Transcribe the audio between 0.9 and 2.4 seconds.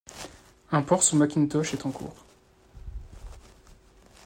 sous Macintosh est en cours.